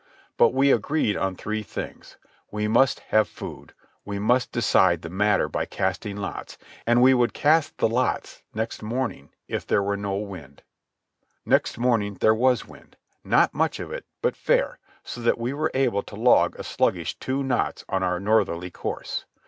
But 0.35 0.49
we 0.51 0.71
agreed 0.71 1.15
on 1.15 1.35
three 1.35 1.61
things: 1.61 2.17
we 2.49 2.67
must 2.67 3.01
have 3.13 3.29
food; 3.29 3.75
we 4.03 4.17
must 4.17 4.51
decide 4.51 5.03
the 5.03 5.11
matter 5.11 5.47
by 5.47 5.65
casting 5.67 6.17
lots; 6.17 6.57
and 6.87 7.03
we 7.03 7.13
would 7.13 7.35
cast 7.35 7.77
the 7.77 7.87
lots 7.87 8.41
next 8.51 8.81
morning 8.81 9.29
if 9.47 9.67
there 9.67 9.83
were 9.83 9.95
no 9.95 10.15
wind. 10.15 10.63
Next 11.45 11.77
morning 11.77 12.15
there 12.15 12.33
was 12.33 12.65
wind, 12.67 12.97
not 13.23 13.53
much 13.53 13.79
of 13.79 13.91
it, 13.91 14.07
but 14.23 14.35
fair, 14.35 14.79
so 15.03 15.21
that 15.21 15.37
we 15.37 15.53
were 15.53 15.69
able 15.75 16.01
to 16.01 16.15
log 16.15 16.55
a 16.57 16.63
sluggish 16.63 17.15
two 17.19 17.43
knots 17.43 17.85
on 17.87 18.01
our 18.01 18.19
northerly 18.19 18.71
course. 18.71 19.25